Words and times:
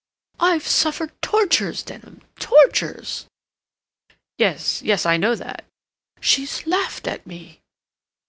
"I've 0.39 0.67
suffered 0.67 1.11
tortures, 1.21 1.83
Denham, 1.83 2.21
tortures!" 2.39 3.27
"Yes, 4.39 4.81
yes, 4.81 5.05
I 5.05 5.15
know 5.17 5.35
that." 5.35 5.63
"She's 6.19 6.65
laughed 6.65 7.07
at 7.07 7.27
me." 7.27 7.59